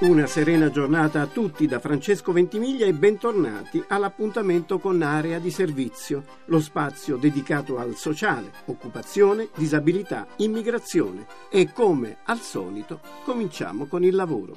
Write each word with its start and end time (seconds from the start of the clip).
Una 0.00 0.26
serena 0.26 0.70
giornata 0.70 1.20
a 1.20 1.26
tutti 1.26 1.66
da 1.66 1.78
Francesco 1.78 2.32
Ventimiglia 2.32 2.86
e 2.86 2.94
bentornati 2.94 3.84
all'appuntamento 3.86 4.78
con 4.78 5.02
Area 5.02 5.38
di 5.38 5.50
Servizio, 5.50 6.24
lo 6.46 6.58
spazio 6.58 7.18
dedicato 7.18 7.76
al 7.76 7.94
sociale, 7.96 8.50
occupazione, 8.64 9.50
disabilità, 9.54 10.26
immigrazione 10.36 11.26
e 11.50 11.70
come 11.74 12.16
al 12.24 12.38
solito 12.38 13.00
cominciamo 13.24 13.84
con 13.84 14.02
il 14.02 14.14
lavoro. 14.14 14.54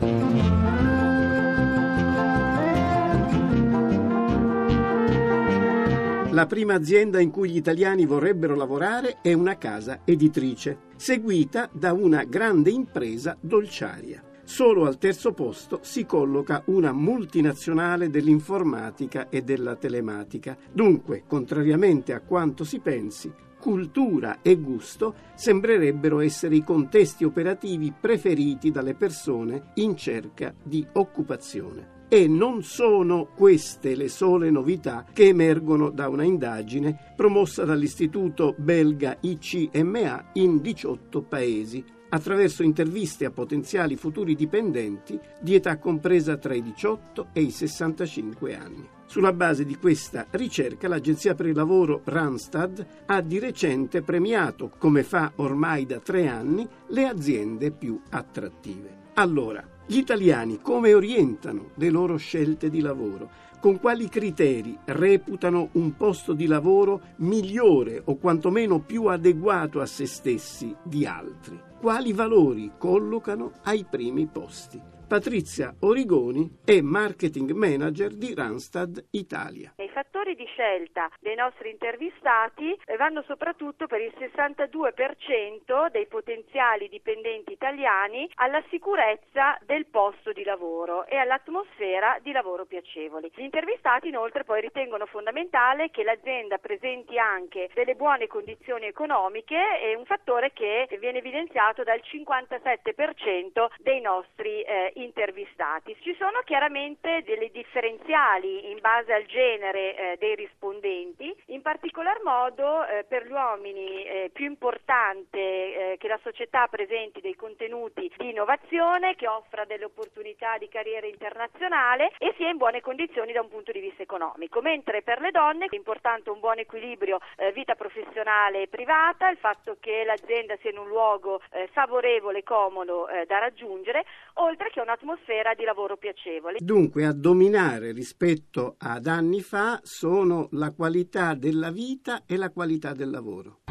La 6.32 6.46
prima 6.46 6.76
azienda 6.76 7.20
in 7.20 7.32
cui 7.32 7.50
gli 7.50 7.58
italiani 7.58 8.06
vorrebbero 8.06 8.56
lavorare 8.56 9.18
è 9.22 9.34
una 9.34 9.58
casa 9.58 10.00
editrice, 10.06 10.84
seguita 10.96 11.70
da 11.74 11.92
una 11.92 12.24
grande 12.24 12.70
impresa 12.70 13.36
dolciaria. 13.42 14.24
Solo 14.46 14.86
al 14.86 14.98
terzo 14.98 15.32
posto 15.32 15.80
si 15.82 16.06
colloca 16.06 16.64
una 16.66 16.92
multinazionale 16.92 18.10
dell'informatica 18.10 19.30
e 19.30 19.42
della 19.42 19.76
telematica. 19.76 20.58
Dunque, 20.72 21.24
contrariamente 21.26 22.14
a 22.14 22.20
quanto 22.20 22.64
si 22.66 22.80
pensi, 22.80 23.32
cultura 23.58 24.40
e 24.42 24.58
gusto 24.58 25.16
sembrerebbero 25.36 26.20
essere 26.20 26.56
i 26.56 26.64
contesti 26.66 27.24
operativi 27.24 27.94
preferiti 27.98 28.70
dalle 28.72 28.94
persone 28.94 29.72
in 29.76 29.96
cerca 29.96 30.54
di 30.62 30.86
occupazione. 30.92 32.02
E 32.10 32.28
non 32.28 32.62
sono 32.64 33.30
queste 33.34 33.96
le 33.96 34.10
sole 34.10 34.52
novità 34.52 35.06
che 35.12 35.30
emergono 35.30 35.90
da 35.90 36.10
una 36.10 36.24
indagine 36.24 37.14
promossa 37.16 37.64
dall'istituto 37.64 38.54
belga 38.58 39.18
ICMA 39.22 40.32
in 40.34 40.62
18 40.62 41.22
paesi, 41.22 41.84
attraverso 42.14 42.64
interviste 42.64 43.26
a 43.26 43.32
potenziali 43.32 43.96
futuri 43.96 44.36
dipendenti 44.36 45.20
di 45.40 45.56
età 45.56 45.78
compresa 45.78 46.38
tra 46.38 46.54
i 46.54 46.62
18 46.62 47.30
e 47.34 47.42
i 47.42 47.50
65 47.50 48.56
anni. 48.56 48.88
Sulla 49.06 49.34
base 49.34 49.66
di 49.66 49.76
questa 49.76 50.28
ricerca 50.32 50.88
l'Agenzia 50.88 51.36
per 51.36 51.48
il 51.48 51.56
Lavoro 51.56 52.02
Randstad 52.06 52.86
ha 53.06 53.22
di 53.22 53.40
recente 53.40 54.02
premiato, 54.02 54.72
come 54.78 55.04
fa 55.04 55.34
ormai 55.36 55.86
da 55.86 56.00
tre 56.00 56.28
anni, 56.28 56.68
le 56.88 57.08
aziende 57.08 57.72
più 57.72 58.00
attrattive. 58.10 59.02
Allora, 59.16 59.73
gli 59.86 59.98
italiani 59.98 60.60
come 60.62 60.94
orientano 60.94 61.72
le 61.76 61.90
loro 61.90 62.16
scelte 62.16 62.70
di 62.70 62.80
lavoro? 62.80 63.30
Con 63.60 63.80
quali 63.80 64.08
criteri 64.08 64.78
reputano 64.86 65.70
un 65.74 65.96
posto 65.96 66.34
di 66.34 66.48
lavoro 66.48 67.02
migliore 67.18 68.02
o 68.06 68.16
quantomeno 68.16 68.80
più 68.80 69.06
adeguato 69.06 69.82
a 69.82 69.86
se 69.86 70.06
stessi 70.06 70.74
di 70.84 71.06
altri? 71.06 71.60
Quali 71.80 72.14
valori 72.14 72.72
collocano 72.78 73.52
ai 73.64 73.86
primi 73.90 74.26
posti? 74.26 74.93
Patrizia 75.14 75.76
Origoni 75.82 76.50
è 76.66 76.82
marketing 76.82 77.52
manager 77.52 78.16
di 78.16 78.34
Randstad 78.34 79.10
Italia. 79.12 79.76
I 79.78 79.90
fattori 79.90 80.34
di 80.34 80.46
scelta 80.46 81.08
dei 81.20 81.36
nostri 81.36 81.70
intervistati 81.70 82.76
vanno 82.98 83.22
soprattutto 83.28 83.86
per 83.86 84.02
il 84.02 84.12
62% 84.18 85.92
dei 85.92 86.08
potenziali 86.08 86.90
dipendenti 86.90 87.52
italiani 87.52 88.28
alla 88.36 88.64
sicurezza 88.72 89.56
del 89.68 89.86
posto 89.86 90.32
di 90.32 90.44
lavoro 90.44 91.06
e 91.06 91.18
all'atmosfera 91.18 92.18
di 92.24 92.32
lavoro 92.32 92.66
piacevoli. 92.66 93.32
Gli 93.36 93.44
intervistati 93.44 94.08
inoltre 94.08 94.44
poi 94.44 94.62
ritengono 94.62 95.06
fondamentale 95.06 95.92
che 95.92 96.02
l'azienda 96.02 96.58
presenti 96.58 97.20
anche 97.20 97.70
delle 97.76 97.94
buone 97.94 98.26
condizioni 98.26 98.88
economiche 98.88 99.78
è 99.78 99.94
un 99.94 100.06
fattore 100.06 100.54
che 100.54 100.88
viene 101.00 101.20
evidenziato 101.20 101.84
dal 101.84 102.02
57% 102.04 103.68
dei 103.78 104.02
nostri 104.02 104.64
eh, 104.64 104.92
intervistati. 105.04 105.96
Ci 106.02 106.16
sono 106.18 106.42
chiaramente 106.46 107.24
delle 107.24 107.50
differenziali 107.52 108.72
in 108.72 108.80
base 108.80 109.14
al 109.14 109.26
genere 109.26 109.96
eh, 109.96 110.18
dei 110.18 110.36
rispondenti, 110.36 111.34
in 111.48 111.62
particolar 111.62 112.22
modo 112.24 112.86
eh, 112.86 113.04
per 113.04 113.26
gli 113.26 113.32
uomini 113.32 114.04
eh, 114.04 114.30
più 114.34 114.46
importante 114.46 115.38
eh, 115.38 115.98
che 115.98 116.08
la 116.08 116.20
società 116.24 116.68
presenti 116.68 117.22
dei 117.22 117.36
contenuti 117.36 118.12
di 118.18 118.30
innovazione, 118.30 119.16
che 119.16 119.28
offra 119.28 119.66
delle 119.66 119.86
opportunità 119.86 120.58
di 120.58 120.68
carriera 120.70 121.08
internazionale 121.08 122.12
e 122.18 122.34
sia 122.38 122.50
in 122.50 122.58
buone 122.58 122.82
condizioni 122.82 123.32
da 123.34 123.42
un 123.42 123.50
punto 123.50 123.72
di 123.72 123.80
vista 123.80 124.04
economico, 124.04 124.62
mentre 124.62 125.02
per 125.02 125.22
le 125.22 125.32
donne 125.32 125.66
è 125.66 125.76
importante 125.76 126.30
un 126.30 126.40
buon 126.40 126.60
equilibrio 126.60 127.20
eh, 127.38 127.52
vita 127.52 127.76
professionale 127.76 128.64
e 128.64 128.68
privata, 128.68 129.30
il 129.30 129.38
fatto 129.38 129.78
che 129.80 130.04
l'azienda 130.04 130.56
sia 130.58 130.72
in 130.72 130.78
un 130.78 130.88
luogo 130.88 131.42
eh, 131.52 131.68
favorevole 131.72 132.40
e 132.40 132.44
comodo 132.44 133.08
da 133.28 133.40
raggiungere, 133.40 134.06
oltre 134.36 134.70
che 134.70 134.80
un'atmosfera 134.84 135.54
di 135.56 135.64
lavoro 135.64 135.98
piacevole. 135.98 136.60
Dunque 136.60 137.06
a 137.06 137.14
dominare 137.14 137.92
rispetto 137.92 138.76
ad 138.78 139.08
anni 139.08 139.42
fa 139.42 139.80
sono 139.84 140.50
la 140.52 140.72
qualità 140.72 141.34
della 141.34 141.72
vita 141.72 142.24
e 142.26 142.38
la 142.38 142.52
qualità 142.52 142.94
del 142.94 143.10
lavoro. 143.10 143.62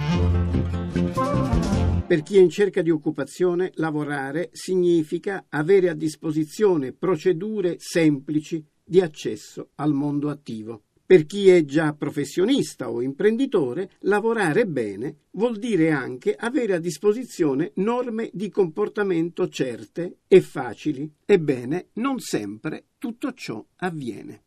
Per 2.07 2.23
chi 2.23 2.37
è 2.37 2.41
in 2.41 2.51
cerca 2.51 2.83
di 2.83 2.91
occupazione, 2.91 3.71
lavorare 3.77 4.51
significa 4.53 5.47
avere 5.49 5.89
a 5.89 5.95
disposizione 5.95 6.93
procedure 6.93 7.77
semplici 7.79 8.63
di 8.85 9.01
accesso 9.01 9.71
al 9.77 9.93
mondo 9.93 10.29
attivo. 10.29 10.83
Per 11.13 11.27
chi 11.27 11.51
è 11.51 11.67
già 11.67 11.93
professionista 11.93 12.89
o 12.89 13.03
imprenditore, 13.03 13.91
lavorare 13.99 14.67
bene 14.67 15.17
vuol 15.33 15.59
dire 15.59 15.91
anche 15.91 16.35
avere 16.35 16.73
a 16.73 16.79
disposizione 16.79 17.73
norme 17.75 18.31
di 18.33 18.49
comportamento 18.49 19.47
certe 19.51 20.21
e 20.27 20.41
facili. 20.41 21.13
Ebbene, 21.27 21.89
non 21.97 22.19
sempre 22.19 22.85
tutto 22.97 23.35
ciò 23.35 23.63
avviene. 23.77 24.45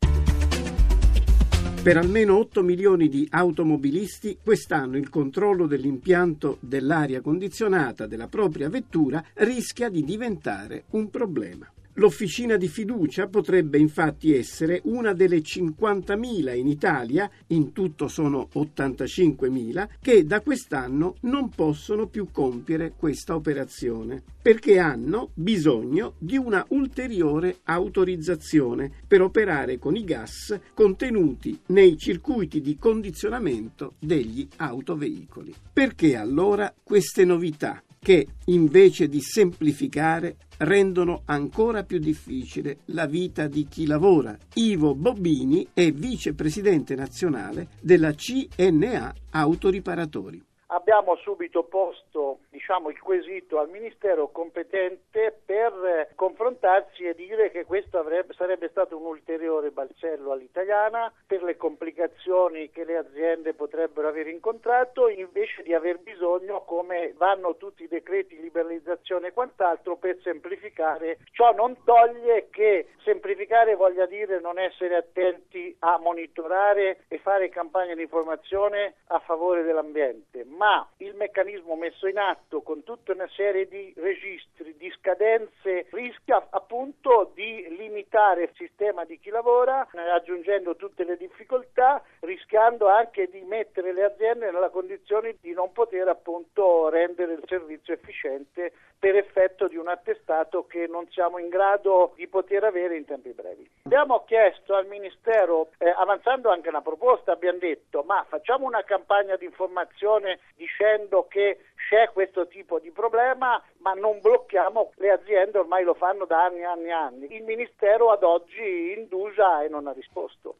Per 1.84 1.96
almeno 1.96 2.36
8 2.36 2.64
milioni 2.64 3.08
di 3.08 3.28
automobilisti 3.30 4.38
quest'anno 4.42 4.96
il 4.96 5.08
controllo 5.08 5.68
dell'impianto 5.68 6.58
dell'aria 6.58 7.20
condizionata 7.20 8.08
della 8.08 8.26
propria 8.26 8.68
vettura 8.68 9.24
rischia 9.34 9.88
di 9.88 10.02
diventare 10.02 10.86
un 10.90 11.10
problema. 11.10 11.70
L'officina 11.98 12.56
di 12.58 12.68
fiducia 12.68 13.26
potrebbe 13.26 13.78
infatti 13.78 14.34
essere 14.34 14.82
una 14.84 15.14
delle 15.14 15.38
50.000 15.38 16.54
in 16.54 16.68
Italia, 16.68 17.30
in 17.48 17.72
tutto 17.72 18.06
sono 18.06 18.50
85.000, 18.54 19.88
che 20.02 20.26
da 20.26 20.42
quest'anno 20.42 21.16
non 21.22 21.48
possono 21.48 22.06
più 22.06 22.28
compiere 22.30 22.92
questa 22.94 23.34
operazione, 23.34 24.22
perché 24.42 24.78
hanno 24.78 25.30
bisogno 25.32 26.16
di 26.18 26.36
una 26.36 26.66
ulteriore 26.68 27.60
autorizzazione 27.64 28.92
per 29.06 29.22
operare 29.22 29.78
con 29.78 29.96
i 29.96 30.04
gas 30.04 30.54
contenuti 30.74 31.58
nei 31.68 31.96
circuiti 31.96 32.60
di 32.60 32.76
condizionamento 32.76 33.94
degli 33.98 34.46
autoveicoli. 34.56 35.54
Perché 35.72 36.14
allora 36.14 36.74
queste 36.82 37.24
novità? 37.24 37.82
Che 38.06 38.28
invece 38.44 39.08
di 39.08 39.20
semplificare 39.20 40.36
rendono 40.58 41.22
ancora 41.24 41.82
più 41.82 41.98
difficile 41.98 42.78
la 42.92 43.06
vita 43.06 43.48
di 43.48 43.66
chi 43.68 43.84
lavora. 43.84 44.38
Ivo 44.54 44.94
Bobbini 44.94 45.66
è 45.74 45.90
vicepresidente 45.90 46.94
nazionale 46.94 47.66
della 47.80 48.14
CNA 48.14 49.12
Autoriparatori 49.30 50.45
abbiamo 50.68 51.16
subito 51.16 51.64
posto 51.64 52.40
diciamo, 52.50 52.90
il 52.90 53.00
quesito 53.00 53.58
al 53.58 53.68
Ministero 53.68 54.28
competente 54.28 55.40
per 55.44 56.10
confrontarsi 56.14 57.04
e 57.04 57.14
dire 57.14 57.50
che 57.50 57.64
questo 57.64 57.98
avrebbe, 57.98 58.32
sarebbe 58.34 58.68
stato 58.70 58.96
un 58.96 59.04
ulteriore 59.04 59.70
balzello 59.70 60.32
all'italiana 60.32 61.12
per 61.26 61.42
le 61.42 61.56
complicazioni 61.56 62.70
che 62.70 62.84
le 62.84 62.96
aziende 62.96 63.54
potrebbero 63.54 64.08
aver 64.08 64.26
incontrato 64.28 65.08
invece 65.08 65.62
di 65.62 65.74
aver 65.74 65.98
bisogno 65.98 66.64
come 66.64 67.12
vanno 67.16 67.56
tutti 67.56 67.84
i 67.84 67.88
decreti 67.88 68.40
liberalizzazione 68.40 69.28
e 69.28 69.32
quant'altro 69.32 69.96
per 69.96 70.18
semplificare. 70.22 71.18
Ciò 71.32 71.52
non 71.52 71.76
toglie 71.84 72.48
che 72.50 72.88
semplificare 73.04 73.76
voglia 73.76 74.06
dire 74.06 74.40
non 74.40 74.58
essere 74.58 74.96
attenti 74.96 75.74
a 75.80 75.98
monitorare 75.98 77.04
e 77.08 77.18
fare 77.18 77.48
campagne 77.48 77.94
di 77.94 78.02
informazione 78.02 78.94
a 79.08 79.18
favore 79.20 79.62
dell'ambiente 79.62 80.44
ma 80.56 80.86
il 80.98 81.14
meccanismo 81.14 81.76
messo 81.76 82.06
in 82.06 82.18
atto 82.18 82.62
con 82.62 82.82
tutta 82.82 83.12
una 83.12 83.28
serie 83.34 83.68
di 83.68 83.92
registri, 83.96 84.74
di 84.76 84.90
scadenze, 84.98 85.86
rischia 85.90 86.46
appunto 86.50 87.30
di 87.34 87.66
limitare 87.76 88.44
il 88.44 88.50
sistema 88.54 89.04
di 89.04 89.18
chi 89.18 89.30
lavora, 89.30 89.86
aggiungendo 90.14 90.76
tutte 90.76 91.04
le 91.04 91.16
difficoltà, 91.16 92.02
rischiando 92.20 92.88
anche 92.88 93.28
di 93.28 93.42
mettere 93.42 93.92
le 93.92 94.04
aziende 94.04 94.50
nella 94.50 94.70
condizione 94.70 95.36
di 95.40 95.52
non 95.52 95.72
poter 95.72 96.08
appunto 96.08 96.88
rendere 96.88 97.34
il 97.34 97.44
servizio 97.46 97.94
efficiente 97.94 98.72
per 98.98 99.14
effetto 99.16 99.68
di 99.68 99.76
un 99.76 99.88
attestato 99.88 100.66
che 100.66 100.86
non 100.86 101.06
siamo 101.10 101.38
in 101.38 101.48
grado 101.48 102.12
di 102.16 102.26
poter 102.28 102.64
avere 102.64 102.96
in 102.96 103.04
tempi 103.04 103.32
brevi. 103.32 103.68
Abbiamo 103.84 104.24
chiesto 104.24 104.74
al 104.74 104.86
Ministero, 104.86 105.68
eh, 105.78 105.88
avanzando 105.88 106.50
anche 106.50 106.68
una 106.68 106.80
proposta, 106.80 107.32
abbiamo 107.32 107.58
detto 107.58 108.02
ma 108.06 108.24
facciamo 108.28 108.66
una 108.66 108.82
campagna 108.84 109.36
di 109.36 109.44
informazione 109.44 110.40
dicendo 110.54 111.26
che 111.28 111.58
c'è 111.88 112.10
questo 112.12 112.46
tipo 112.46 112.78
di 112.78 112.90
problema, 112.90 113.62
ma 113.78 113.92
non 113.92 114.20
blocchiamo 114.20 114.92
le 114.96 115.10
aziende, 115.10 115.58
ormai 115.58 115.84
lo 115.84 115.94
fanno 115.94 116.24
da 116.24 116.44
anni 116.44 116.60
e 116.60 116.64
anni 116.64 116.86
e 116.86 116.92
anni. 116.92 117.34
Il 117.34 117.44
Ministero 117.44 118.10
ad 118.10 118.22
oggi 118.22 118.94
indugia 118.96 119.62
e 119.62 119.68
non 119.68 119.86
ha 119.86 119.92
risposto 119.92 120.56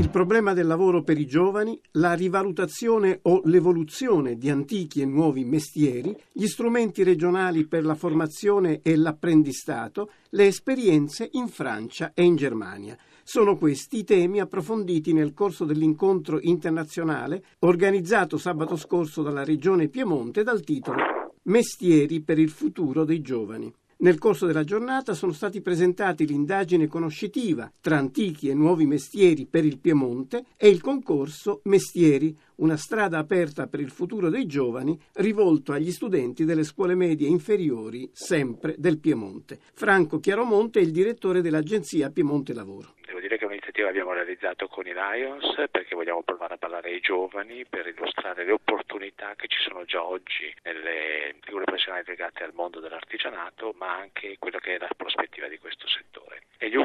il 0.00 0.08
problema 0.08 0.54
del 0.54 0.66
lavoro 0.66 1.02
per 1.02 1.18
i 1.18 1.26
giovani, 1.26 1.80
la 1.92 2.14
rivalutazione 2.14 3.20
o 3.22 3.42
l'evoluzione 3.44 4.36
di 4.36 4.50
antichi 4.50 5.02
e 5.02 5.04
nuovi 5.04 5.44
mestieri, 5.44 6.16
gli 6.32 6.46
strumenti 6.46 7.04
regionali 7.04 7.66
per 7.66 7.84
la 7.84 7.94
formazione 7.94 8.80
e 8.82 8.96
l'apprendistato, 8.96 10.10
le 10.30 10.46
esperienze 10.46 11.28
in 11.32 11.46
Francia 11.46 12.10
e 12.12 12.24
in 12.24 12.34
Germania. 12.34 12.96
Sono 13.22 13.56
questi 13.56 13.98
i 13.98 14.04
temi 14.04 14.40
approfonditi 14.40 15.12
nel 15.12 15.32
corso 15.32 15.64
dell'incontro 15.64 16.38
internazionale 16.40 17.44
organizzato 17.60 18.38
sabato 18.38 18.76
scorso 18.76 19.22
dalla 19.22 19.44
Regione 19.44 19.88
Piemonte 19.88 20.42
dal 20.42 20.62
titolo 20.62 21.02
Mestieri 21.44 22.20
per 22.20 22.38
il 22.38 22.50
futuro 22.50 23.04
dei 23.04 23.20
giovani. 23.20 23.72
Nel 24.02 24.16
corso 24.16 24.46
della 24.46 24.64
giornata 24.64 25.12
sono 25.12 25.32
stati 25.32 25.60
presentati 25.60 26.26
l'indagine 26.26 26.86
conoscitiva 26.86 27.70
tra 27.82 27.98
antichi 27.98 28.48
e 28.48 28.54
nuovi 28.54 28.86
mestieri 28.86 29.44
per 29.44 29.66
il 29.66 29.78
Piemonte 29.78 30.46
e 30.56 30.70
il 30.70 30.80
concorso 30.80 31.60
Mestieri, 31.64 32.34
una 32.56 32.78
strada 32.78 33.18
aperta 33.18 33.66
per 33.66 33.80
il 33.80 33.90
futuro 33.90 34.30
dei 34.30 34.46
giovani, 34.46 34.98
rivolto 35.16 35.72
agli 35.72 35.90
studenti 35.90 36.46
delle 36.46 36.64
scuole 36.64 36.94
medie 36.94 37.28
inferiori, 37.28 38.08
sempre 38.10 38.74
del 38.78 38.98
Piemonte. 38.98 39.58
Franco 39.74 40.18
Chiaromonte 40.18 40.80
è 40.80 40.82
il 40.82 40.92
direttore 40.92 41.42
dell'agenzia 41.42 42.10
Piemonte 42.10 42.54
Lavoro 42.54 42.94
dire 43.30 43.38
che 43.38 43.44
è 43.44 43.48
che 43.82 43.88
abbiamo 43.88 44.12
realizzato 44.12 44.68
con 44.68 44.86
i 44.86 44.92
Lions 44.92 45.54
perché 45.70 45.94
vogliamo 45.94 46.22
provare 46.22 46.54
a 46.54 46.58
parlare 46.58 46.90
ai 46.90 47.00
giovani 47.00 47.64
per 47.64 47.86
illustrare 47.86 48.44
le 48.44 48.52
opportunità 48.52 49.34
che 49.36 49.46
ci 49.48 49.58
sono 49.62 49.84
già 49.84 50.04
oggi 50.04 50.52
nelle 50.62 51.36
figure 51.40 51.64
professionali 51.64 52.04
legate 52.06 52.44
al 52.44 52.52
mondo 52.52 52.80
dell'artigianato, 52.80 53.74
ma 53.78 53.96
anche 53.96 54.36
quella 54.38 54.58
che 54.58 54.74
è 54.74 54.78
la 54.78 54.88
prospettiva 54.96 55.48
di 55.48 55.58
questo 55.58 55.86
settore. 55.88 56.09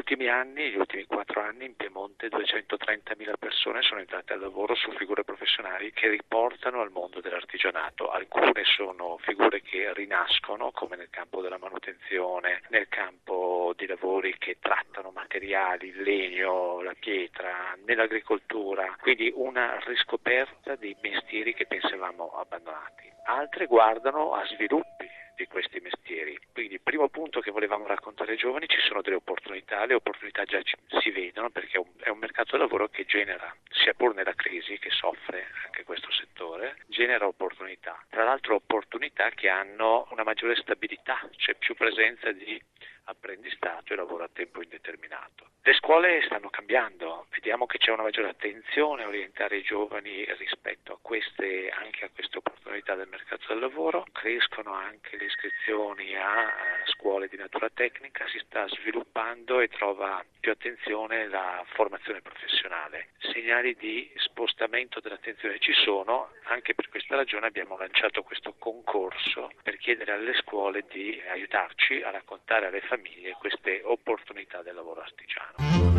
Ultimi 0.08 0.28
anni, 0.28 0.62
negli 0.62 0.76
ultimi 0.76 1.04
quattro 1.04 1.40
anni, 1.40 1.64
in 1.64 1.74
Piemonte 1.74 2.28
230.000 2.28 3.32
persone 3.40 3.82
sono 3.82 3.98
entrate 3.98 4.34
al 4.34 4.38
lavoro 4.38 4.76
su 4.76 4.92
figure 4.92 5.24
professionali 5.24 5.90
che 5.90 6.08
riportano 6.08 6.80
al 6.80 6.92
mondo 6.92 7.20
dell'artigianato. 7.20 8.12
Alcune 8.12 8.62
sono 8.76 9.18
figure 9.18 9.62
che 9.62 9.92
rinascono, 9.94 10.70
come 10.70 10.94
nel 10.94 11.10
campo 11.10 11.40
della 11.40 11.58
manutenzione, 11.58 12.62
nel 12.68 12.86
campo 12.86 13.74
di 13.76 13.88
lavori 13.88 14.36
che 14.38 14.58
trattano 14.60 15.10
materiali, 15.10 15.92
legno, 15.92 16.36
legno, 16.36 16.82
la 16.82 16.94
pietra, 16.98 17.76
nell'agricoltura, 17.84 18.96
quindi 19.00 19.32
una 19.34 19.78
riscoperta 19.86 20.76
dei 20.76 20.96
mestieri 21.00 21.52
che 21.52 21.66
pensavamo 21.66 22.30
abbandonati. 22.38 23.10
Altre 23.24 23.66
guardano 23.66 24.34
a 24.34 24.46
sviluppi 24.46 24.95
di 25.36 25.46
questi 25.46 25.78
mestieri. 25.80 26.38
Quindi 26.52 26.74
il 26.74 26.80
primo 26.80 27.08
punto 27.08 27.40
che 27.40 27.50
volevamo 27.50 27.86
raccontare 27.86 28.32
ai 28.32 28.38
giovani, 28.38 28.66
ci 28.66 28.80
sono 28.80 29.02
delle 29.02 29.16
opportunità, 29.16 29.84
le 29.84 29.94
opportunità 29.94 30.44
già 30.44 30.60
si 31.00 31.10
vedono 31.10 31.50
perché 31.50 31.76
è 31.76 31.78
un, 31.78 31.90
è 32.00 32.08
un 32.08 32.18
mercato 32.18 32.52
del 32.52 32.60
lavoro 32.60 32.88
che 32.88 33.04
genera, 33.04 33.54
sia 33.70 33.94
pur 33.94 34.14
nella 34.14 34.34
crisi 34.34 34.78
che 34.78 34.90
soffre 34.90 35.46
anche 35.64 35.84
questo 35.84 36.10
settore, 36.10 36.76
genera 36.86 37.26
opportunità. 37.26 38.02
Tra 38.08 38.24
l'altro 38.24 38.56
opportunità 38.56 39.30
che 39.30 39.48
hanno 39.48 40.08
una 40.10 40.24
maggiore 40.24 40.56
stabilità, 40.56 41.20
c'è 41.36 41.54
più 41.54 41.74
presenza 41.74 42.32
di 42.32 42.60
apprendistato 43.04 43.92
e 43.92 43.96
lavoro 43.96 44.24
a 44.24 44.30
tempo 44.32 44.62
indeterminato. 44.62 45.50
Le 45.62 45.74
scuole 45.74 46.22
stanno 46.24 46.48
cambiando, 46.48 47.26
vediamo 47.30 47.66
che 47.66 47.78
c'è 47.78 47.90
una 47.90 48.02
maggiore 48.02 48.28
attenzione 48.28 49.02
a 49.02 49.08
orientare 49.08 49.58
i 49.58 49.62
giovani 49.62 50.24
rispetto 50.38 50.92
a 50.92 50.98
queste, 51.00 51.70
anche 51.70 52.04
a 52.04 52.10
queste 52.12 52.38
opportunità 52.38 52.55
del 52.94 53.08
mercato 53.08 53.46
del 53.48 53.58
lavoro, 53.58 54.04
crescono 54.12 54.72
anche 54.72 55.16
le 55.16 55.24
iscrizioni 55.24 56.14
a 56.16 56.52
scuole 56.84 57.28
di 57.28 57.36
natura 57.36 57.68
tecnica, 57.72 58.26
si 58.28 58.38
sta 58.46 58.66
sviluppando 58.68 59.60
e 59.60 59.68
trova 59.68 60.24
più 60.38 60.52
attenzione 60.52 61.28
la 61.28 61.64
formazione 61.74 62.20
professionale. 62.20 63.08
Segnali 63.18 63.74
di 63.76 64.10
spostamento 64.16 65.00
dell'attenzione 65.00 65.58
ci 65.58 65.72
sono, 65.72 66.30
anche 66.44 66.74
per 66.74 66.88
questa 66.88 67.16
ragione 67.16 67.46
abbiamo 67.46 67.76
lanciato 67.76 68.22
questo 68.22 68.54
concorso 68.58 69.50
per 69.62 69.76
chiedere 69.78 70.12
alle 70.12 70.34
scuole 70.34 70.84
di 70.88 71.20
aiutarci 71.28 72.02
a 72.02 72.10
raccontare 72.10 72.66
alle 72.66 72.80
famiglie 72.80 73.06
famiglie 73.26 73.36
queste 73.38 73.80
opportunità 73.84 74.62
del 74.62 74.74
lavoro 74.74 75.00
artigiano. 75.00 75.95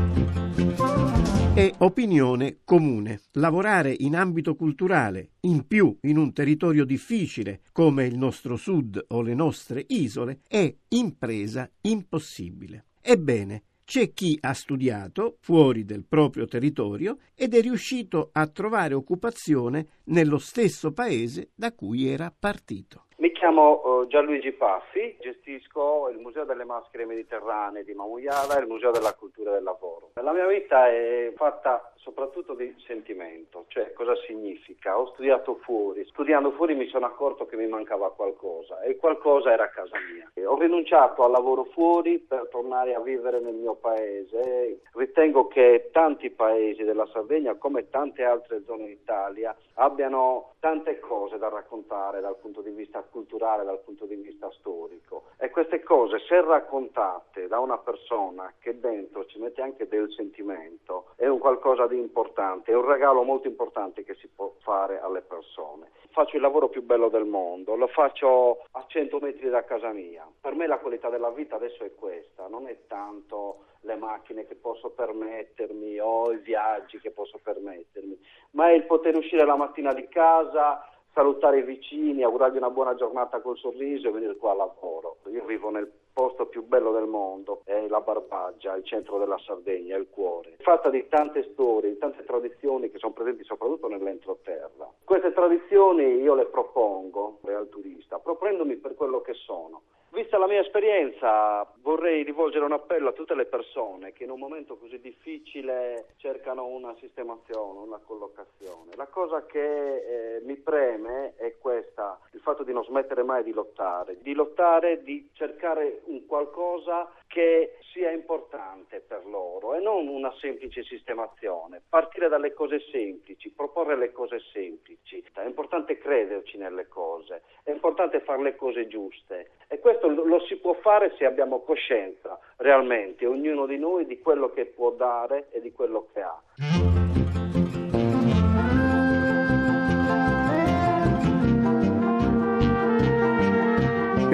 È 1.57 1.73
opinione 1.79 2.59
comune. 2.63 3.21
Lavorare 3.31 3.91
in 3.91 4.15
ambito 4.15 4.53
culturale, 4.53 5.31
in 5.39 5.65
più 5.65 5.97
in 6.01 6.17
un 6.17 6.31
territorio 6.31 6.85
difficile 6.85 7.61
come 7.71 8.05
il 8.05 8.15
nostro 8.15 8.57
sud 8.57 9.03
o 9.07 9.23
le 9.23 9.33
nostre 9.33 9.83
isole, 9.87 10.41
è 10.47 10.71
impresa 10.89 11.67
impossibile. 11.81 12.85
Ebbene, 13.01 13.63
c'è 13.83 14.13
chi 14.13 14.37
ha 14.39 14.53
studiato 14.53 15.37
fuori 15.39 15.83
del 15.83 16.05
proprio 16.07 16.45
territorio 16.45 17.17
ed 17.33 17.55
è 17.55 17.61
riuscito 17.61 18.29
a 18.33 18.45
trovare 18.45 18.93
occupazione 18.93 19.87
nello 20.03 20.37
stesso 20.37 20.91
paese 20.91 21.49
da 21.55 21.73
cui 21.73 22.05
era 22.05 22.31
partito. 22.37 23.06
Mi 23.19 23.31
chiamo 23.31 23.81
uh, 23.83 24.05
Gianluigi 24.05 24.51
Paffi, 24.51 25.17
gestisco 25.19 26.07
il 26.09 26.19
Museo 26.19 26.45
delle 26.45 26.65
Maschere 26.65 27.03
Mediterranee 27.05 27.83
di 27.83 27.95
Mamuiala 27.95 28.55
e 28.55 28.61
il 28.61 28.67
Museo 28.67 28.91
della 28.91 29.15
Cultura 29.15 29.53
del 29.53 29.63
Lavoro. 29.63 30.11
La 30.21 30.33
mia 30.33 30.45
vita 30.45 30.87
è 30.87 31.33
fatta 31.35 31.93
soprattutto 31.95 32.53
di 32.53 32.73
sentimento, 32.85 33.65
cioè 33.69 33.91
cosa 33.93 34.15
significa? 34.27 34.99
Ho 34.99 35.07
studiato 35.13 35.55
fuori, 35.63 36.05
studiando 36.05 36.51
fuori 36.51 36.75
mi 36.75 36.87
sono 36.87 37.07
accorto 37.07 37.47
che 37.47 37.55
mi 37.55 37.67
mancava 37.67 38.11
qualcosa 38.11 38.81
e 38.81 38.97
qualcosa 38.97 39.51
era 39.51 39.63
a 39.63 39.69
casa 39.69 39.97
mia. 40.13 40.47
Ho 40.47 40.57
rinunciato 40.59 41.23
al 41.23 41.31
lavoro 41.31 41.65
fuori 41.65 42.19
per 42.19 42.47
tornare 42.51 42.93
a 42.93 43.01
vivere 43.01 43.39
nel 43.39 43.55
mio 43.55 43.73
paese. 43.73 44.81
Ritengo 44.93 45.47
che 45.47 45.89
tanti 45.91 46.29
paesi 46.29 46.83
della 46.83 47.07
Sardegna, 47.11 47.55
come 47.55 47.89
tante 47.89 48.23
altre 48.23 48.61
zone 48.63 48.85
d'Italia, 48.85 49.55
abbiano 49.73 50.53
tante 50.59 50.99
cose 50.99 51.37
da 51.37 51.49
raccontare 51.49 52.21
dal 52.21 52.37
punto 52.37 52.61
di 52.61 52.71
vista 52.71 53.03
culturale, 53.09 53.63
dal 53.63 53.81
punto 53.81 54.05
di 54.05 54.15
vista 54.15 54.49
storico. 54.59 55.23
E 55.37 55.49
queste 55.49 55.83
cose, 55.83 56.19
se 56.27 56.41
raccontate 56.41 57.47
da 57.47 57.59
una 57.59 57.77
persona 57.77 58.53
che 58.59 58.79
dentro 58.79 59.25
ci 59.25 59.39
mette 59.39 59.61
anche 59.61 59.87
del 59.87 60.11
sentimento, 60.11 61.11
è 61.15 61.27
un 61.27 61.39
qualcosa 61.39 61.87
di 61.87 61.97
importante, 61.97 62.71
è 62.71 62.75
un 62.75 62.85
regalo 62.85 63.23
molto 63.23 63.47
importante 63.47 64.03
che 64.03 64.15
si 64.15 64.27
può 64.27 64.53
fare 64.61 64.99
alle 64.99 65.21
persone. 65.21 65.91
Faccio 66.11 66.35
il 66.35 66.41
lavoro 66.41 66.69
più 66.69 66.83
bello 66.83 67.09
del 67.09 67.25
mondo, 67.25 67.75
lo 67.75 67.87
faccio 67.87 68.63
a 68.71 68.83
100 68.87 69.19
metri 69.19 69.49
da 69.49 69.63
casa 69.63 69.91
mia. 69.91 70.27
Per 70.41 70.55
me 70.55 70.65
la 70.65 70.79
qualità 70.79 71.09
della 71.09 71.29
vita 71.29 71.55
adesso 71.55 71.83
è 71.83 71.93
questa, 71.93 72.47
non 72.47 72.67
è 72.67 72.75
tanto 72.87 73.65
le 73.81 73.95
macchine 73.95 74.45
che 74.45 74.55
posso 74.55 74.89
permettermi 74.89 75.99
o 75.99 76.31
i 76.31 76.37
viaggi 76.37 76.99
che 76.99 77.11
posso 77.11 77.39
permettermi, 77.41 78.19
ma 78.51 78.69
è 78.69 78.73
il 78.73 78.85
poter 78.85 79.15
uscire 79.15 79.45
la 79.45 79.55
mattina 79.55 79.93
di 79.93 80.07
casa, 80.07 80.83
salutare 81.17 81.57
i 81.57 81.63
vicini, 81.63 82.21
augurargli 82.21 82.57
una 82.57 82.69
buona 82.69 82.93
giornata 82.93 83.41
col 83.41 83.57
sorriso 83.57 84.07
e 84.07 84.11
venire 84.11 84.35
qua 84.35 84.51
al 84.51 84.57
lavoro. 84.57 85.17
Io 85.31 85.43
vivo 85.45 85.71
nel 85.71 85.91
posto 86.13 86.45
più 86.45 86.63
bello 86.63 86.91
del 86.91 87.07
mondo, 87.07 87.61
è 87.65 87.87
la 87.87 88.01
Barbaggia, 88.01 88.75
il 88.75 88.83
centro 88.85 89.17
della 89.17 89.39
Sardegna, 89.39 89.97
il 89.97 90.09
cuore. 90.11 90.57
Fatta 90.59 90.91
di 90.91 91.07
tante 91.07 91.49
storie, 91.53 91.89
di 91.89 91.97
tante 91.97 92.23
tradizioni 92.23 92.91
che 92.91 92.99
sono 92.99 93.13
presenti 93.13 93.43
soprattutto 93.43 93.87
nell'entroterra. 93.87 94.87
Queste 95.03 95.33
tradizioni 95.33 96.03
io 96.21 96.35
le 96.35 96.45
propongo 96.45 97.39
al 97.47 97.67
turista, 97.69 98.19
proponendomi 98.19 98.75
per 98.75 98.93
quello 98.93 99.21
che 99.21 99.33
sono 99.33 99.81
Vista 100.17 100.39
la 100.39 100.47
mia 100.47 100.61
esperienza, 100.61 101.63
vorrei 101.81 102.23
rivolgere 102.23 102.65
un 102.65 102.71
appello 102.71 103.09
a 103.09 103.11
tutte 103.11 103.35
le 103.35 103.45
persone 103.45 104.13
che 104.13 104.23
in 104.23 104.31
un 104.31 104.39
momento 104.39 104.75
così 104.75 104.99
difficile 104.99 106.07
cercano 106.17 106.65
una 106.65 106.95
sistemazione, 106.99 107.81
una 107.81 107.99
collocazione. 108.03 108.95
La 108.95 109.05
cosa 109.05 109.45
che 109.45 110.37
eh, 110.37 110.41
mi 110.41 110.55
preme 110.55 111.35
è 111.35 111.59
questa, 111.59 112.19
il 112.37 112.43
fatto 112.43 112.63
di 112.63 112.71
non 112.71 112.83
smettere 112.83 113.23
mai 113.23 113.43
di 113.43 113.51
lottare, 113.51 114.17
di 114.21 114.33
lottare, 114.33 115.01
di 115.01 115.29
cercare 115.33 116.01
un 116.05 116.25
qualcosa 116.27 117.11
che 117.25 117.77
sia 117.91 118.11
importante 118.11 118.99
per 118.99 119.25
loro 119.25 119.73
e 119.73 119.79
non 119.79 120.07
una 120.07 120.31
semplice 120.39 120.83
sistemazione. 120.83 121.81
Partire 121.89 122.29
dalle 122.29 122.53
cose 122.53 122.79
semplici, 122.91 123.49
proporre 123.49 123.97
le 123.97 124.11
cose 124.11 124.39
semplici. 124.53 125.23
È 125.33 125.43
importante 125.43 125.97
crederci 125.97 126.57
nelle 126.57 126.87
cose, 126.87 127.41
è 127.63 127.71
importante 127.71 128.19
fare 128.21 128.43
le 128.43 128.55
cose 128.55 128.87
giuste 128.87 129.51
e 129.67 129.79
questo 129.79 130.07
lo 130.07 130.39
si 130.41 130.57
può 130.57 130.73
fare 130.73 131.15
se 131.17 131.25
abbiamo 131.25 131.61
coscienza 131.61 132.39
realmente, 132.57 133.25
ognuno 133.25 133.65
di 133.65 133.77
noi, 133.77 134.05
di 134.05 134.19
quello 134.19 134.51
che 134.51 134.65
può 134.65 134.91
dare 134.91 135.47
e 135.51 135.59
di 135.59 135.71
quello 135.71 136.07
che 136.13 136.21
ha. 136.21 136.41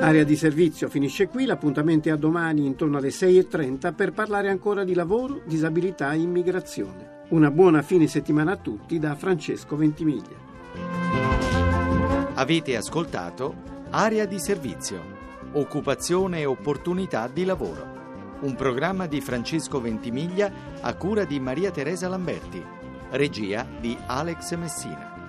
Area 0.00 0.22
di 0.22 0.36
servizio 0.36 0.88
finisce 0.88 1.26
qui, 1.26 1.44
l'appuntamento 1.44 2.08
è 2.08 2.12
a 2.12 2.16
domani 2.16 2.66
intorno 2.66 2.98
alle 2.98 3.08
6.30 3.08 3.92
per 3.94 4.12
parlare 4.12 4.48
ancora 4.48 4.84
di 4.84 4.94
lavoro, 4.94 5.42
disabilità 5.44 6.12
e 6.12 6.18
immigrazione. 6.18 7.24
Una 7.30 7.50
buona 7.50 7.82
fine 7.82 8.06
settimana 8.06 8.52
a 8.52 8.56
tutti 8.56 9.00
da 9.00 9.16
Francesco 9.16 9.74
Ventimiglia. 9.76 10.48
Avete 12.34 12.76
ascoltato 12.76 13.68
Area 13.90 14.24
di 14.24 14.38
servizio, 14.38 15.02
occupazione 15.52 16.38
e 16.38 16.46
opportunità 16.46 17.26
di 17.26 17.44
lavoro 17.44 17.98
un 18.40 18.54
programma 18.54 19.06
di 19.06 19.20
Francesco 19.20 19.80
Ventimiglia 19.80 20.50
a 20.80 20.94
cura 20.94 21.24
di 21.24 21.38
Maria 21.38 21.70
Teresa 21.70 22.08
Lamberti, 22.08 22.64
regia 23.10 23.66
di 23.80 23.96
Alex 24.06 24.54
Messina. 24.56 25.19